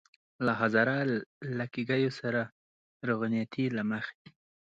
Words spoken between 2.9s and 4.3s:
روغنيتۍ له مخې.